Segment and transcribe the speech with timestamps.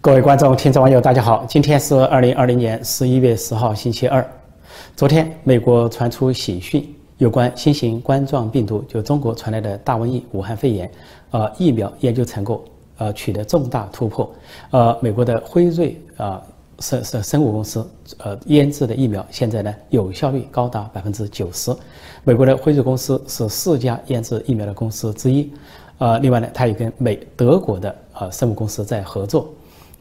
[0.00, 1.44] 各位观众、听众、网友，大家好！
[1.48, 4.24] 今天是二零二零年十一月十号，星期二。
[4.94, 10.88] 昨天，美国传出喜讯，有关新型冠状病毒，就中国传来的大瘟疫——武汉肺炎，
[11.32, 12.64] 呃，疫苗研究成果，
[12.98, 14.32] 呃，取得重大突破。
[14.70, 16.40] 呃，美国的辉瑞啊，
[16.78, 17.84] 生生生物公司，
[18.18, 21.74] 呃，研制的疫苗现在呢，有效率高达百分之九十。
[22.22, 25.52] 美国的辉瑞公司是四家研制疫苗的公司之一。
[25.98, 29.52] 呃，另外呢，它也跟美德国的呃生物公司在合作。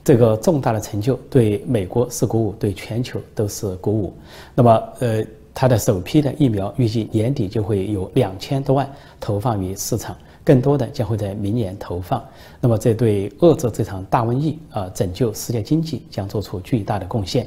[0.08, 4.14] 这个重大的成就对美国是鼓舞，对全球都是鼓舞。
[4.56, 5.22] 那么，呃，
[5.54, 8.90] 它的首批的疫苗预计年底就会有两千多万
[9.20, 10.16] 投放于市场，
[10.46, 12.26] 更多的将会在明年投放。
[12.62, 17.46] 那么，这对遏制这场大瘟疫啊，拯救世界经济将做出巨大的贡献。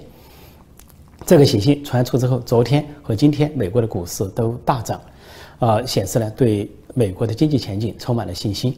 [1.25, 5.01] 这个信息传出之后，昨天和今天美国的股市都大涨，
[5.61, 8.77] 啊，显示呢对美国的经济前景充满了信心。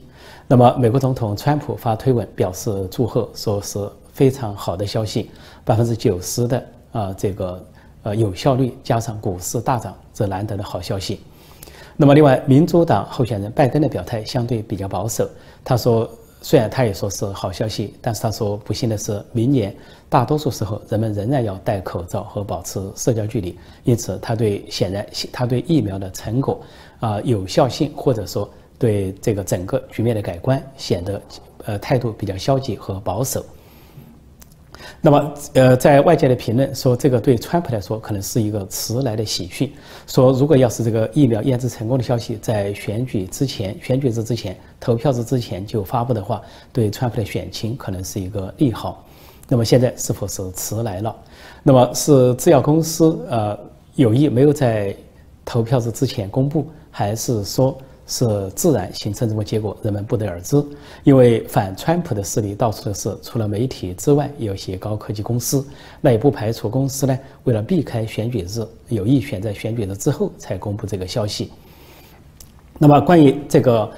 [0.53, 5.31] 那么，美国总统川普发推文表示祝贺，说是非常好的消息，
[5.65, 7.67] 百分之九十的啊这个
[8.03, 11.21] 呃有效率加上股市大涨，这难得的好消息。
[11.97, 15.27] 那么，另外民主党候选人拜登的表态相对比较保守，
[15.65, 16.07] 他说
[16.43, 19.75] 虽然他也说是好消息，但是他说不幸的是，明年
[20.11, 26.61] 大多数时候人们仍然要戴口罩和保持社交距离，因此他对显然他对疫苗的成果
[27.01, 28.47] 啊有效性或者说。
[28.83, 31.23] 对这个整个局面的改观显得，
[31.67, 33.45] 呃，态度比较消极和保守。
[35.01, 39.73] 那么，呃，在外界的评论说，这个对川普来说可能是一个迟来的喜讯。
[40.09, 49.07] 说如果要是这个疫苗研制成功的消息在选举之前、选举日之前、投票日之前就发布的话，对川普的选情可能是一个利好。
[49.49, 51.15] 那么现在是否是迟来了？
[51.63, 53.57] 那么是制药公司呃
[53.95, 54.93] 有意没有在
[55.45, 57.79] 投票日之前公布，还是说？
[58.13, 60.63] 是自然形成这么结果，人们不得而知。
[61.03, 65.67] 因为反川普的势力到处都是，除了媒体之外，有些高科技公司。
[66.03, 71.51] 那也不排除公司呢，为了避开选举日，有意选在选举日之后才公布这个消息。
[72.79, 73.91] 那么，关于这个。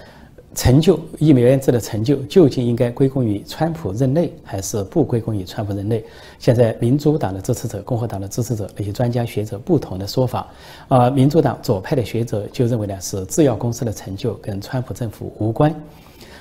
[0.54, 6.04] 成就疫苗研制的成就究竟应该归功于川普任内，还是不归功于川普任内？
[6.38, 10.47] 现在民主党的支持者、共和党的支持者那些专家学者不同的说法。
[10.88, 15.75] 啊，民主党左派的学者就认为呢，是制药公司的成就跟川普政府无关。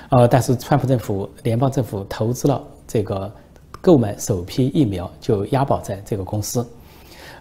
[0.10, 3.32] 呃，但是川普政府、联邦政府投资了这个
[3.82, 6.64] 购买首批疫苗，就押宝在这个公司。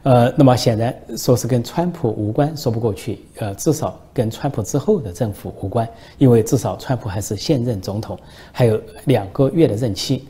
[0.05, 3.21] 呃，那么显然说是跟川普无关，说不过去。
[3.37, 8.19] 呃，至少跟川普之后的政府无关，因为至少川普还是现任总统，
[8.51, 10.25] 还有两个月的任期，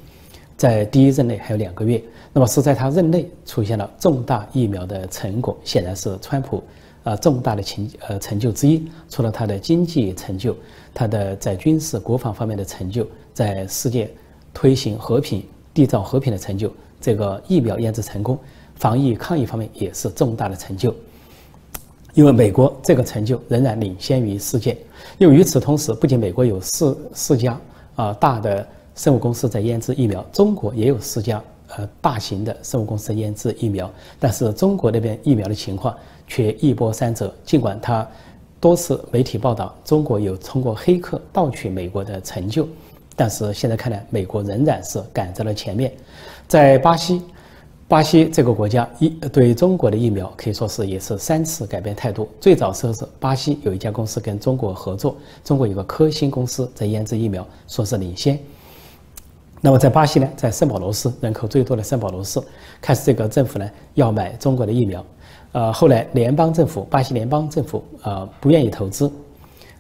[0.59, 2.03] 在第一任内还有两个月。
[2.35, 6.63] 那么是在他任内出现了重大疫苗的成果，显然是川普
[7.03, 8.87] 啊重大的成呃成就之一。
[9.09, 10.55] 除了他的经济成就，
[10.93, 14.11] 他的在军事国防方面的成就，在世界
[14.53, 15.43] 推行和平、
[15.75, 18.39] 缔造和平的成就，这个疫苗研制成功。
[18.83, 20.93] 防疫抗疫方面也是重大的成就，
[22.15, 24.77] 因为美国这个成就仍然领先于世界。
[25.19, 27.57] 因为与此同时，不仅美国有四四家
[27.95, 28.67] 啊大的
[28.97, 31.41] 生物公司在研制疫苗，中国也有四家
[31.77, 33.89] 呃大型的生物公司研制疫苗，
[34.19, 37.33] 但是中国那边疫苗的情况却一波三折。
[37.45, 38.05] 尽管他
[38.59, 42.67] 多次媒体报道中国有通过黑客盗取美国的成就，
[43.15, 45.93] 但是现在看来，美国仍然是赶在了前面，
[46.49, 47.23] 在巴西。
[47.93, 52.27] 巴西这个国家一对中国的疫苗可以说是也是三次改变态度。
[52.41, 55.15] 最早时候是巴西有一家公司跟中国合作，
[55.45, 58.39] 中国有个科兴公司在研制疫苗，说是领先。
[59.61, 62.41] 那么在巴西呢，在圣保罗市人口最多的圣保罗市，
[62.81, 65.05] 开始这个政府呢要买中国的疫苗，
[65.53, 69.13] 呃，后来联邦政府巴西联邦政府呃不愿意投资，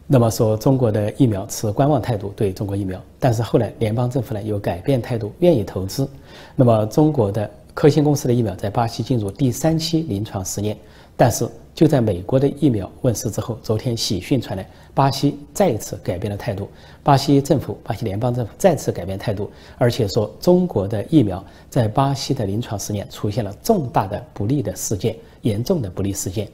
[0.06, 6.06] 那么说中国的疫苗持观望态度对中国疫苗，但是后来联邦政府呢又改变态度，愿意投资，
[6.54, 7.50] 那么中国的。
[7.74, 10.76] 科兴公司的疫苗在巴西进入第三期临床试验，
[11.16, 16.68] 但是就在美国的疫苗问世之后，昨天喜讯传来，巴西再次改变了态度。
[17.02, 26.46] 巴西政府，巴西联邦政府再次改变态度，而且说中国的疫苗在巴西的临床试验出现了重大的不利的事件，严重的不利事件。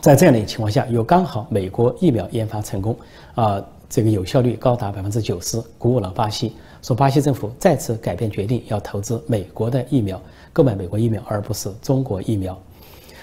[0.00, 2.96] 在这样的情况下，又刚好美国疫苗研发成功，
[3.36, 6.52] 啊，这个有效率高达百分之九十，鼓舞了巴西。
[6.82, 10.20] 说巴西政府再次改变决定，要投资美国的疫苗，
[10.52, 12.60] 购买美国疫苗，而不是中国疫苗。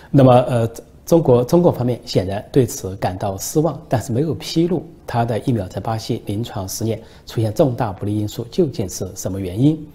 [0.10, 0.70] 那么，呃，
[1.06, 9.86] 中国中国方面显然对此感到失望，但是没有披露他的疫苗在巴西临床实验出现重大不利因素究竟是什么原因。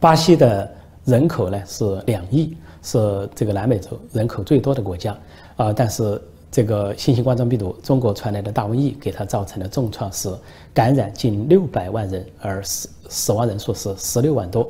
[0.00, 0.72] 巴西的
[1.04, 5.16] 人口呢是两亿，是这个南美洲人口最多的国家
[5.56, 10.32] 啊，但是这个新型冠状病毒，中国传来的大瘟疫给他造成的重创是
[10.72, 14.68] 感染近六百万人，而死死亡人数是十六万多。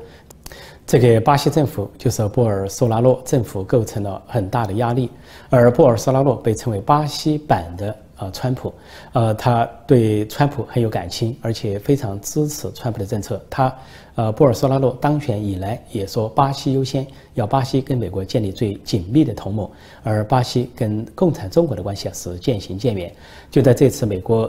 [0.87, 5.11] 这个巴西政府，就是波尔索拉诺政府构成了很大的压力。
[5.51, 8.73] 而波尔索拉诺被称为巴西版的呃川普，
[9.13, 13.41] 呃，他对川普很有感情，而且非常支持川普的政策。
[13.49, 13.75] 他
[14.15, 19.71] 呃，波尔索纳洛当选以来也说巴西优先，要巴西跟美国建立最紧密的同盟。
[20.03, 23.15] 而巴西跟共产中国的关系啊是渐行渐远。
[23.51, 24.47] 就在这次美国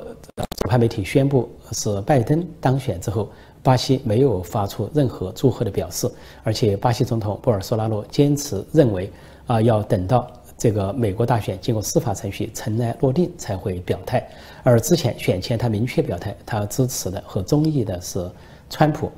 [0.57, 3.29] 主派媒体宣布是拜登当选之后。
[3.61, 6.09] 巴西没有发出任何祝贺的表示，
[6.43, 9.11] 而且巴西总统波尔索纳罗坚持认为，
[9.47, 14.27] 啊，要等到这个美国大选经过司法程序尘埃落定才会表态。
[14.61, 18.29] 而之前选前他明确表态，他支持的和中意的是
[18.69, 19.09] 川普。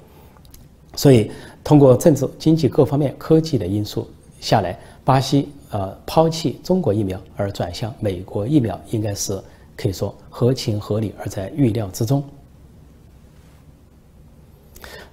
[0.96, 1.32] 所以，
[1.64, 4.10] 通过政治、经济各方面科技的因素
[4.40, 9.42] 下来，巴西呃抛弃中国疫苗而转向美国疫苗，应该是
[9.76, 12.24] 可以说合情合理，而在预料之中。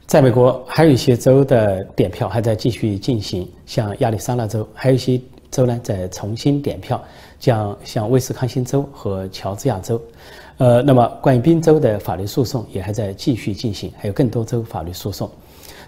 [0.05, 5.21] 在美国，还有一些州的点票还在继续进行，像亚利桑那州，还有一些
[5.59, 7.03] 州呢在重新点票，
[7.41, 10.01] 将像威斯康星州和乔治亚州。
[10.59, 15.29] 呃，那么关于宾州的法律诉讼也还在继续进行，还有更多州法律诉讼。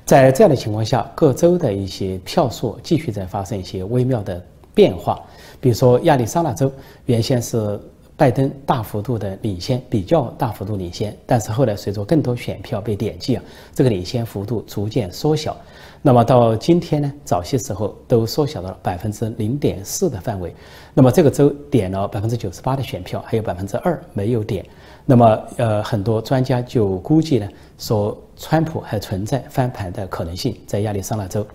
[0.05, 4.45] 在这样的情况下，各州的一些票数继续在发生一些微妙的
[4.75, 5.21] 变化。
[5.61, 6.73] 比如说亚利桑那州，
[7.07, 7.81] 原先是。
[8.21, 13.43] 拜登大幅度的领先，比较大幅度领先，但是后来随着更多选票被点击啊，
[13.75, 15.57] 这个领先幅度逐渐缩小。
[16.03, 20.55] 那么到今天呢，早些时候都缩小到了百分之零点四的范围。
[20.95, 24.65] 那么这个州点了百分之九十八的选票，还有百分之二没有点。
[25.05, 27.47] 那么呃，很多专家就估计呢，
[27.79, 31.47] 说川普还存在翻盘的可能性，在亚利桑那州。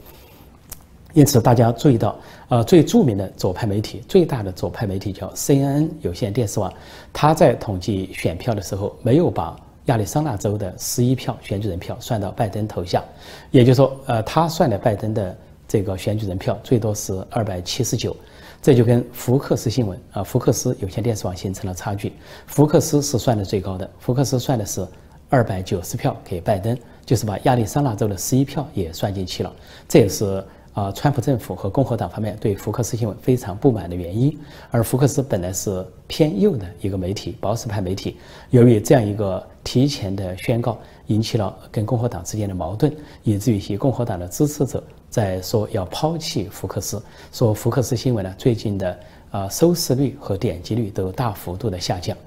[1.13, 2.15] 因此，大家注意到，
[2.49, 6.71] 呃，最著名的左派媒体、最大的左派媒体叫 CNN 有线电视网，
[7.11, 9.55] 它在统计选票的时候，没有把
[9.85, 13.03] 亚利桑那州的十一票选举人票算到拜登头下，
[13.51, 15.37] 也就是说，呃，他算的拜登的
[15.67, 18.15] 这个选举人票最多是二百七十九，
[18.61, 22.13] 这就跟福克斯新闻啊，福克斯有线电视网形成了差距。
[22.47, 24.85] 福克斯是算的最高的，福克斯算的是
[25.29, 29.53] 二百九十票给拜登，就是把亚利桑那州的十一票也算进去了，
[29.87, 30.43] 这也是。
[30.75, 34.37] 啊，川普政府和共和党方面对福克斯新闻非常不满的原因，
[34.69, 38.17] 而福克斯本来是偏右的一个媒体，保守派媒体，
[38.49, 40.77] 由于这样一个提前的宣告，
[41.07, 42.93] 引起了跟共和党之间的矛盾，
[43.23, 47.01] 以至于一些共和党的支持者在说要抛弃福克斯，
[47.31, 48.99] 说福克斯新闻呢最近的
[49.31, 52.17] 啊收视率和点击率都大幅度的下降。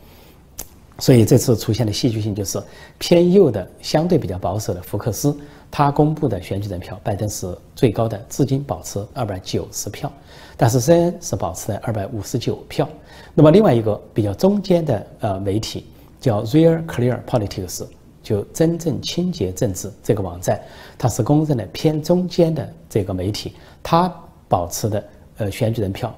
[1.00, 2.60] 所以这次出现的戏剧性就是
[2.98, 5.36] 偏右的、相对比较保守的福克斯，
[5.70, 10.10] 他公布的选举人票，拜登是最高的，至今保持二百九十票，
[10.56, 12.88] 但是 CNN 是保持在二百五十九票。
[13.34, 15.86] 那么另外一个比较中间的呃媒体
[16.20, 17.86] 叫 Real Clear Politics，
[18.22, 20.60] 就真正清洁政治这个网站，
[20.96, 24.12] 它是公认的偏中间的这个媒体，它
[24.48, 25.04] 保持的
[25.36, 26.12] 呃选举人票。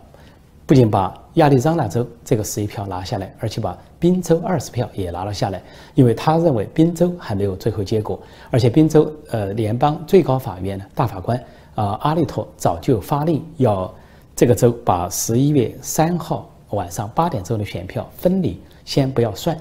[0.71, 5.61] 不仅把亚利桑那州这个十一票拿下来，而且把宾州二十票也拿了下来，
[5.97, 8.17] 因为他认为宾州还没有最后结果，
[8.53, 11.37] 而且宾州呃联邦最高法院的大法官
[11.75, 13.93] 啊阿利托早就发令要
[14.37, 19.59] 这个州把十一月三号晚上八点钟的选票分离，先不要算。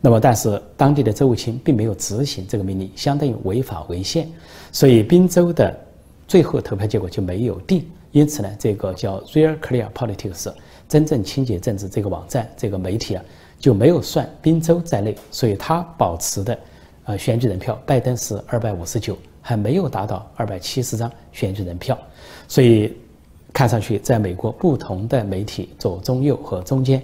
[0.00, 4.28] 那么但是当地的州务卿并没有执行这个命令，相当于违法违宪，
[4.70, 5.76] 所以宾州的
[6.28, 7.84] 最后投票结果就没有定。
[8.12, 10.52] 因此呢，这个叫 Real Clear Politics，
[10.86, 13.24] 真正清洁政治这个网站、这个媒体啊，
[13.58, 16.58] 就没有算宾州在内，所以他保持的，
[17.04, 21.98] 呃，选举人票，拜登是二百五十九，还没有达到二百七十张选举人票，
[22.46, 22.94] 所以
[23.50, 27.02] 看上去，在美国不同的媒体左、中、右和中间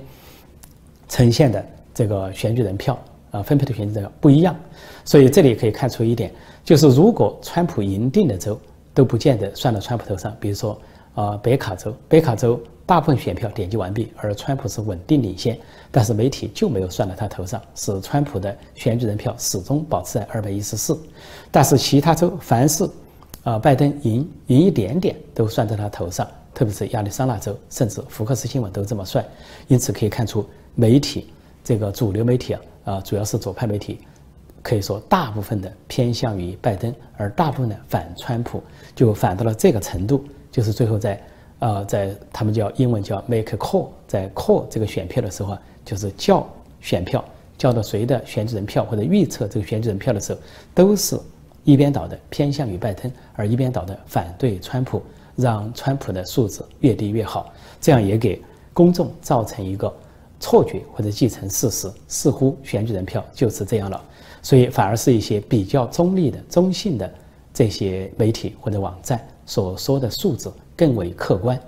[1.08, 2.98] 呈现的这个选举人票
[3.30, 4.54] 啊，分配的选举人票不一样，
[5.06, 6.30] 所以这里可以看出一点，
[6.64, 8.60] 就是如果川普赢定的州
[8.92, 10.78] 都不见得算到川普头上，比如说。
[11.18, 15.58] 啊，北卡州，北卡州大部分选票点击完毕，而川普是稳定领先，
[15.90, 20.96] 但是媒体就没有算到他头上，使川普的选举人票始终保持在二百一十四。
[21.50, 22.88] 但是其他州凡是
[23.42, 29.24] 啊拜登赢赢一点点都算在他头上，特别是亚利桑那州，甚至福克斯新闻都这么算。
[29.66, 31.26] 因此可以看出，媒体
[31.64, 33.98] 这个主流媒体啊啊，主要是左派媒体，
[34.62, 38.62] 可以说大部分的偏向于拜登，而大部分的反川普，
[38.94, 40.24] 就反到了这个程度。
[40.50, 41.22] 就是最后在，
[41.60, 46.46] 呃，在他们叫英文叫 make call，在 call 这个选票的时候啊，就是叫
[46.80, 47.24] 选票，
[47.56, 50.40] 叫到谁的选举人票或者预测这个选举人票的时候，
[50.74, 51.18] 都是
[51.64, 55.02] 一边倒的偏向于拜登，而一边倒的反对川普，
[55.36, 58.40] 让川普的素质越低越好，这样也给
[58.72, 59.92] 公众造成一个
[60.40, 64.02] 错觉或者既成事实，似乎选举人票就是这样了，
[64.40, 67.12] 所以反而是一些比较中立的、中性的
[67.52, 71.58] 这些媒体或者网站所说的数字更为客观。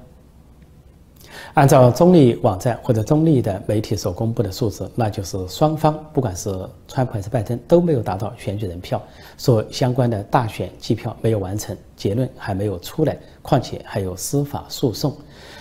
[1.54, 6.54] 按照中立网站或者中立的媒体所公布的数字，那就是双方不管是
[6.86, 9.02] 川普还是拜登都没有达到选举人票，
[9.38, 15.16] 说相关的大选计票没有完成，结论还没有出来，况且还有司法诉讼，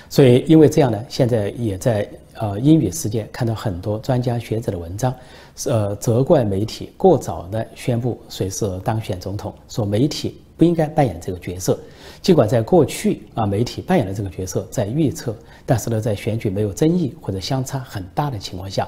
[0.10, 5.14] 所以因为这样呢，现在也在呃英语世界看到很多专家学者的文章，
[5.66, 11.80] 呃责怪媒体过早的宣布谁是当选总统，说媒体不应该扮演这个角色。
[12.22, 15.36] 尽管在过去啊，媒体扮演了这个角色，在预测，
[15.66, 18.88] 但是呢，在选举没有争议或者相差很大的情况下，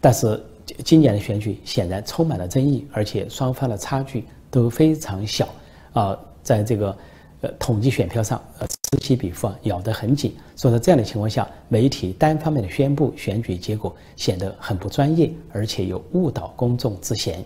[0.00, 0.42] 但是
[0.84, 5.48] 今年的选举显然充满了争议，而且双方的差距都非常小
[5.94, 6.96] 啊，在这个
[7.40, 10.36] 呃统计选票上，呃此起彼伏，咬得很紧。
[10.54, 17.42] 所以在这样的情况下，媒体单方面的宣布选举结果显得很不专业，而且有误导公众之嫌。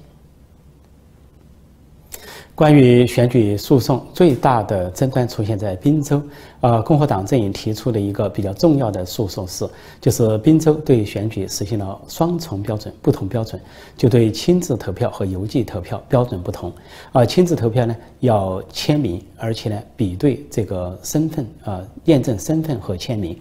[2.60, 6.22] 关于选举诉讼，最大的争端出现在宾州。
[6.60, 9.66] 呃，共和党阵营提出的一个比较重要的诉讼是，
[9.98, 13.58] 就是宾州对选举实行了双重标准，不同标准，
[13.96, 16.70] 就对亲自投票和邮寄投票标准不同。
[17.12, 23.34] 啊，亲自投票呢要签名，而且呢比对这个身份啊，验证身份和签名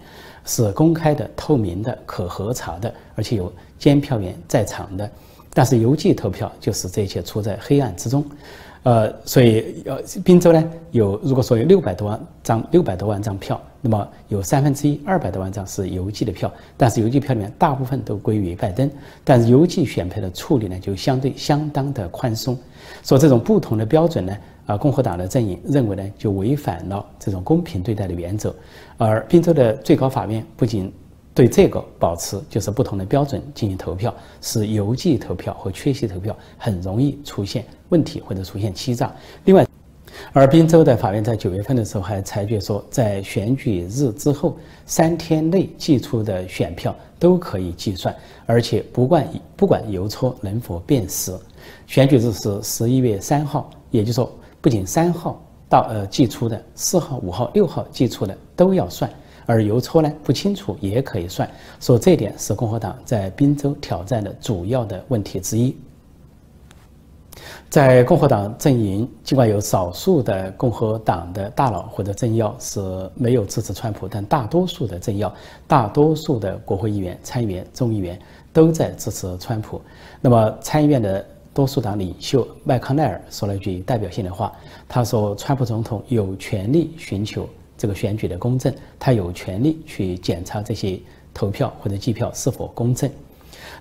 [0.46, 5.10] 是公开的、透明的、可核查的，而且有监票员在场的。
[5.52, 8.24] 但是邮寄投票就是这一切处在黑暗之中。
[8.82, 18.90] 呃，所以呃，宾州呢有，如果说有六百多万张六百多万张票，那么有三分之一二百多万张是邮寄的票，但是邮寄票里面大部分都归于拜登，
[19.22, 22.56] 但是邮寄选票的处理呢就相对相当的宽松，
[23.02, 28.54] 说这种不同的标准呢，啊，共和党的阵营认为呢就违反了这种公平对待的原则，
[28.96, 30.90] 而宾州的最高法院不仅。
[31.32, 39.14] 对这个保持就是不同的标准进行投票，使邮寄投票和缺席投票很容易出现问题或者出现欺诈。
[39.44, 39.64] 另外，
[40.32, 51.32] 而宾州的法院在九月份的时候还裁决说，在选举日之后三天内寄出的选票都可以计算，而且不管不管邮戳能否辨识，
[51.86, 59.08] 选举日是十一月三号，也就是说，不仅三号到呃寄出的，四号、五号、六号寄出的都要算。
[59.50, 65.76] 而邮戳呢不清楚也可以算，说这点是共和党在宾州挑战的主要的问题之一。
[67.68, 72.80] 在共和党阵营，尽管有少数的共和党的大佬或者政要是
[73.14, 75.32] 没有支持川普，但大多数的政要、
[75.66, 78.18] 大多数的国会议员、参议员、众议员
[78.52, 79.80] 都在支持川普。
[80.20, 84.52] 那么参议院的多数党领袖麦康奈尔说了一句代表性的话，
[84.88, 87.48] 他说：“川普总统有权利寻求。”
[87.80, 91.00] 这个选举的公正，他有权利去检查这些
[91.32, 93.10] 投票或者计票是否公正。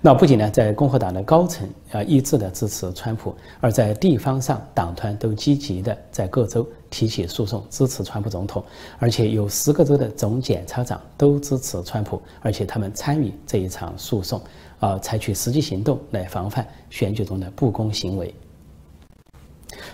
[0.02, 8.64] 那不仅呢，在共和党的高层啊一致的支持川普，而在地方上，党团都积极的在各州提起诉讼支持川普总统，
[9.00, 14.42] 而且有十个州的总检察长都支持川普，而且他们参与这一场诉讼，
[14.80, 18.34] 啊，采取实际行动来防范选举中的不公行为。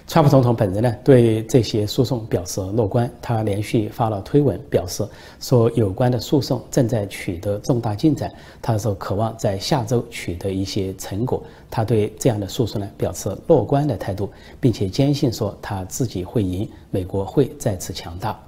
[0.07, 3.09] 川普总统本人呢，对这些诉讼表示乐观。
[3.21, 5.05] 他连续发了推文，表示
[5.39, 8.31] 说有关的诉讼正在取得重大进展。
[8.61, 11.43] 他说渴望在下周取得一些成果。
[11.69, 14.29] 他对这样的诉讼呢表示乐观的态度，
[14.59, 18.39] 并且坚信说他自己会赢，美国会再次强大。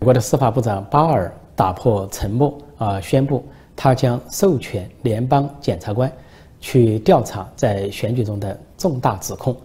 [0.00, 3.44] 美国的司法部长巴尔打破沉默啊，宣布
[3.74, 6.12] 他将授权联邦检察官
[6.60, 9.56] 去调查在选举中的重大指控。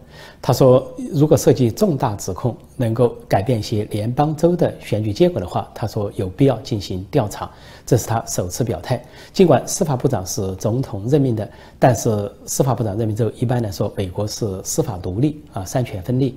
[0.42, 7.50] 他说：“如果涉及重大指控，能够改变一些联邦州的选举结果的话，他说有必要进行调查。
[7.86, 9.02] 这是他首次表态。
[9.32, 16.36] 尽管司法部长是总统任命的，但是司法部长任命之后，一般来说，美国是司法独立啊，三权分立，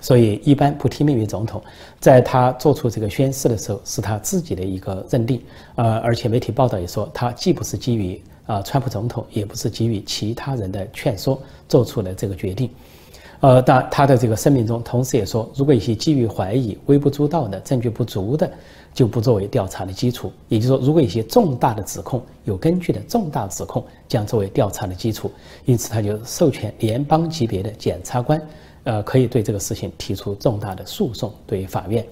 [0.00, 1.60] 所以一般不听命于总统。
[1.98, 5.42] 在他做出这个宣誓的时候，是他自己的一个认定。
[5.74, 12.70] 呃，而且媒体报道也说，他既不是基于啊川普总统，也不是基于其他人的劝说做出了这个决定。”
[13.40, 18.50] 呃，但他的这个声明中，同时也说，如果一些基于怀疑、微不足道的证据不足的，
[18.92, 20.32] 就不作为调查的基础。
[20.48, 25.30] 也就是说，如果一些重大的指控、有根据的重大指控，将作为调查的基础。
[25.66, 28.42] 因此，他就授权联邦级别的检察官，
[28.82, 32.04] 呃，可以对这个事情提出重大的诉讼，对于法院。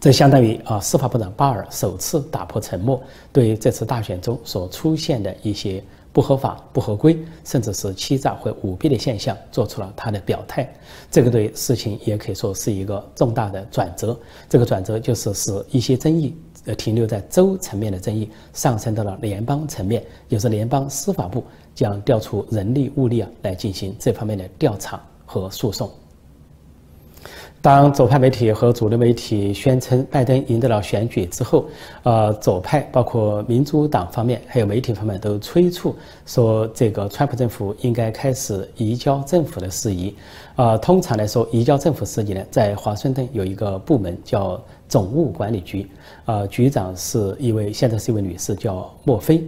[0.00, 3.00] 这相当于啊，司法部长巴尔首次打破沉默，
[3.32, 5.80] 对这次大选中所出现的一些。
[6.12, 10.68] 不合法、不合规，甚至是欺诈或舞弊的现象，做出了他的表态。
[11.10, 14.18] 这个对事情也可以说是一个重大的转折。
[14.48, 25.88] 这个转折就是使一些争议呃停留在州层面的争议上升到了联邦层面，也是联邦司法部将调出人力物力啊来进行这方面的调查和诉讼。
[27.62, 31.66] 当左派媒体和主流媒体宣称拜登赢得了选举之后，
[32.04, 40.14] 呃，左派包括民主党方面还有媒体方面都催促说，这个川普政府应该开始移交政府的事宜。
[40.56, 45.86] 呃，通常来说，移交政府事宜呢，在华盛顿有一个部门叫总务管理局，
[46.24, 49.46] 呃，局长是一位现在是一位女士，叫莫菲。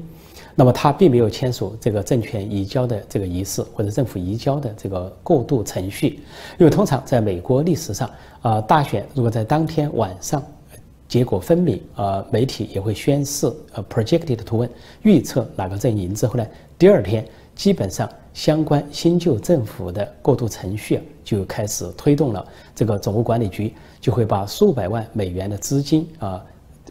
[0.54, 6.20] 那么他并没有签署这个政权移交的这个仪式或者政府移交的这个过渡程序，
[6.58, 8.10] 因为通常在美国历史上，
[8.42, 10.42] 啊，大选如果在当天晚上
[11.08, 14.70] 结果分明，啊，媒体也会宣示呃 projected 图文
[15.02, 16.46] 预测哪个阵营之后呢，
[16.78, 26.44] 第二天基本上相关新旧政府的过渡程序就开始推动了，这个总务管理局就会把数百万美元的资金啊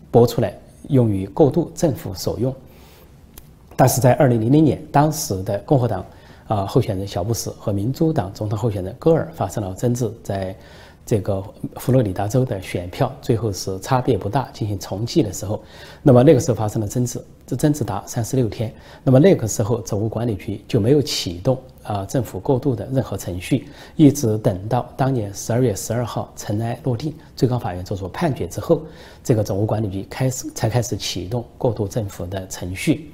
[0.09, 0.57] 拨出来
[0.89, 2.53] 用于过渡政府所用。
[3.81, 6.05] 但是在二零零零年，当时的共和党
[6.47, 10.55] 啊候选人小布什和民主党总统候选人戈尔发生了争执，在
[11.03, 11.43] 这个
[11.77, 15.63] 佛罗里达州的选票最后是差别不大，进行重计的时候，
[16.03, 18.71] 那么那个时候发生了争执，这争执达三十六天，
[19.03, 28.83] 那么那个时候总务管理局就没有启动啊政府过渡的任何程序，一直等到当年十二月十二号尘埃落定，最高法院做出判决之后，
[29.23, 33.09] 这个总务管理局开始才开始启动过渡政府的程序。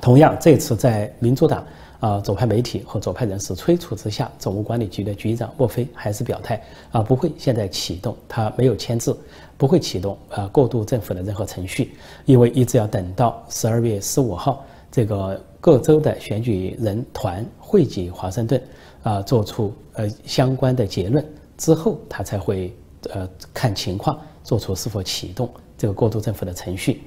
[0.00, 1.66] 同样，这次在民主党
[2.00, 9.16] 啊左派媒体和左派人士催促之下，总务管理局的局长莫菲还是表态啊，不会现在启动，他没有签字，
[9.56, 11.92] 不会启动啊过渡政府的任何程序，
[12.24, 18.62] 因为一直要等到十二月十五号，这个各州的选举人团汇集华盛顿
[19.02, 21.24] 啊，做出呃相关的结论
[21.56, 22.74] 之后，他才会
[23.10, 27.02] 呃看情况做出是否启动这个过渡政府的程序。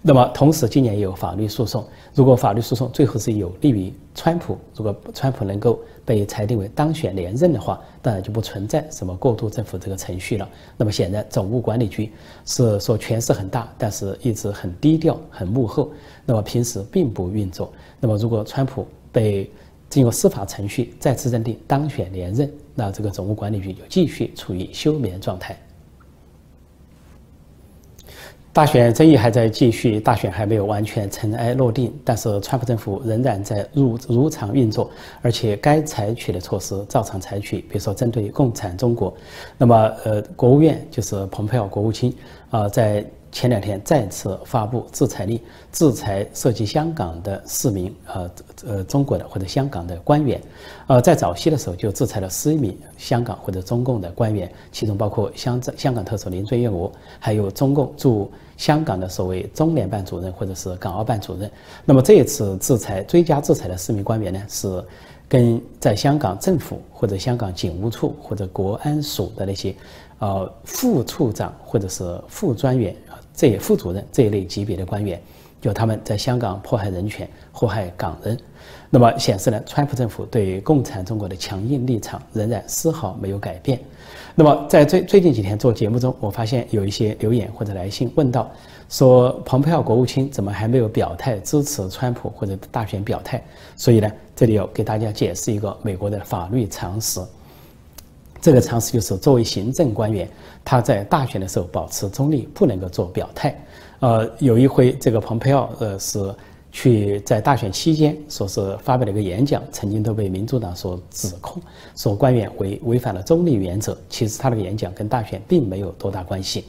[0.00, 1.84] 那么，同时今年也有法律诉讼。
[2.14, 10.48] 如果法律诉讼最后是有利于川普，如果川普能够被裁定为当选连任的话，当然就不存在什么过渡政府这个程序了。
[10.76, 12.12] 那么显然，总务管理局
[12.46, 15.90] 是说权势很大，但是一直很低调、很幕后。
[16.24, 17.72] 那么平时并不运作。
[17.98, 19.50] 那么如果川普被
[19.90, 25.58] 经过司法程序再次认定当选连任，那这个总务管理局就继续处于休眠状态。
[28.52, 34.90] 大选争议还在继续，大选还没有完全尘埃落定，但是川普政府仍然在如如常运作，
[35.22, 39.14] 而且该采取的措施照常采取，比如说针对共产中国，
[39.56, 42.12] 那么呃，国务院就是蓬佩奥国务卿
[42.50, 43.04] 啊，在。
[43.30, 45.38] 前两天再次发布制裁令，
[45.70, 48.30] 制裁涉及香港的市民，呃
[48.66, 50.40] 呃，中国的或者香港的官员，
[50.86, 61.50] 呃，在早期的时候就制裁了十一名香港或者中共的官员，其中包括香香港特首林郑月娥，还有中共驻香港的所谓中联办主任或者是港澳办主任。
[61.84, 64.82] 那么这一次制裁追加制裁的四名官员呢，是
[65.28, 69.74] 跟在香港政府或者香港警务处或者国安署的那些，
[70.18, 72.96] 呃，副处长或者是副专员。
[73.38, 75.22] 这副主任这一类级别的官员，
[75.60, 78.36] 就他们在香港迫害人权、祸害港人，
[78.90, 83.78] 那么显示呢，川普政府对共产中国的强硬立场仍然丝毫没有改变。
[84.34, 88.50] 那么在最最近几天做节目中，我发现有一些留言或者来信问到，
[88.88, 93.40] 说蓬佩奥国务卿怎么还没有表态支持川普或者大选表态？
[93.76, 97.20] 所以呢，这里要给大家解释一个美国的法律常识。
[98.40, 100.28] 这个常识就是，作为行政官员，
[100.64, 103.58] 他在大选的时候保持中立，不能够做表态。
[104.00, 106.32] 呃，有一回，这个蓬佩奥呃是
[106.70, 111.60] 去在大选期间，说是发表了一个演讲，曾经都被民主党所指控，
[111.96, 113.98] 说官员违违反了中立原则。
[114.08, 116.64] 其实他那个演讲跟大选并没有多大关系。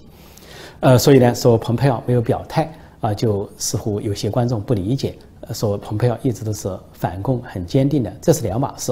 [0.80, 5.14] 呃，所以呢，说蓬佩奥没有表态啊，就似乎有些观众不理解，
[5.54, 8.92] 说蓬佩奥一直都是反共很坚定的，这是两码事。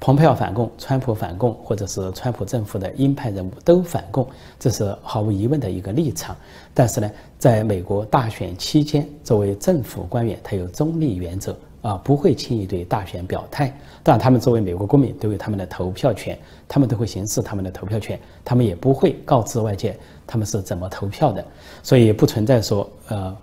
[0.00, 4.24] 蓬佩奥反共，川普反共，或者是川普政府的鹰派人物都反共，
[4.56, 6.36] 这是毫无疑问的一个立场。
[6.72, 13.76] 但是呢，在美国大选期间，作为政府官员，他有中立原则啊，不会轻易对大选表态。
[14.04, 21.44] 当然，他们作为美国公民，都有他们的投票权，他们都会行使他们的投票权，他们也不会告知外界他们是怎么投票的。
[21.82, 23.36] 所以不存在说，呃，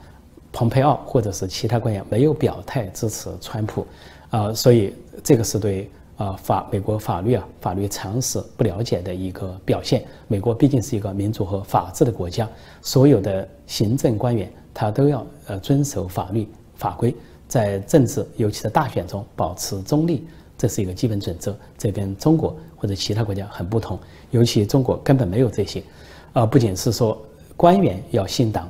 [0.54, 3.86] 蓬佩奥或者是其他官员没有表态支持川普，
[4.30, 5.92] 啊，所以这个是对。
[6.18, 10.06] 啊，法美国法律啊，法律常识不了解的一个表现。
[10.28, 12.48] 美国毕竟是一个民主和法治的国家，
[12.82, 17.14] 所有的行政官员他都要呃遵守法律法规，
[17.48, 20.26] 在政治尤其是大选中保持中立，
[20.58, 21.54] 这是一个基本准则。
[21.78, 24.00] 这跟中国或者其他国家很不同，
[24.32, 25.84] 尤其中国根本没有这些。
[26.32, 27.22] 啊，不仅是说
[27.58, 28.70] 官员要信党，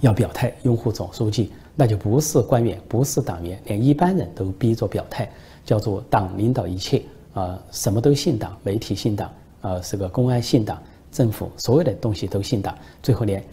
[0.00, 5.30] 要表态拥护总书记，那就不是官员，不是党员，连一般人都逼着表态，
[5.64, 7.02] 叫做党领导一切
[7.34, 13.44] 啊，什么都信党，媒体信党啊，是个公安信党，政府所有的东西都信党，最后连，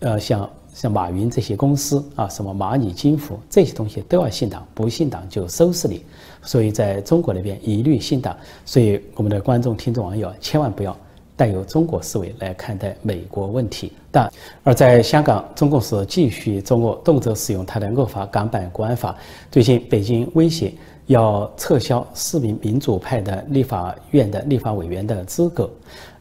[0.00, 6.02] 呃，像像马云这些公司啊，什么蚂蚁金服这些东西都要信党，不信党就收拾你。
[6.42, 10.96] 所以在中国那边一律信党，所以我们的观众、听众、网友千万不要。
[11.36, 14.28] 带有中国思维来看待美国问题，但
[14.64, 19.12] 而在香港，中共是继续作恶，动辄使用他的恶法《港版国安法》。
[19.48, 20.74] 最近，北京威胁
[21.08, 25.68] 要撤销四名民主派的立法院的立法委员的资格。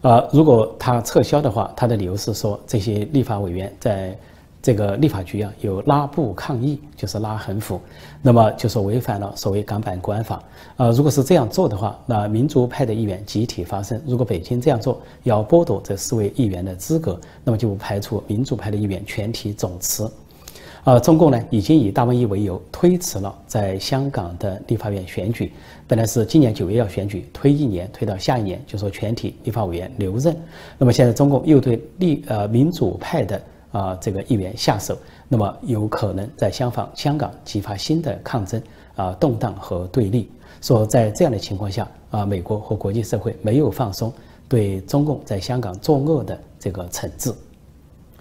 [0.02, 4.17] 呃，如果他撤销的话，他的理由是说这些立法委员在。
[4.60, 7.80] 这个立法局啊有拉布抗议，就是拉横幅，
[8.21, 10.43] 那么就是违反了所谓港版国安法。
[10.76, 14.02] 呃，如果是这样做的话，那民主派的议员集体发声。
[14.06, 20.12] 如果北京这样做，要剥夺这四位议员的资格，那么就不排除民主派的议员全体总辞。
[20.88, 25.52] 呃，中共呢已经以大瘟疫为由推迟了在香港的立法院选举，
[25.86, 30.34] 本来是今年九月要选举，推一年，推到下一年，就说全体立法委员留任。
[30.78, 33.41] 那么现在中共又对立呃民主派的。
[33.73, 34.97] 啊，这个议员下手，
[35.28, 38.60] 那么有可能在香港、香港激发新的抗争
[38.95, 40.32] 啊、动荡和对立。
[40.62, 44.12] 说在这样的情况下啊，美国和国际社会没有放松
[44.47, 47.32] 对中共在香港作恶的这个惩治。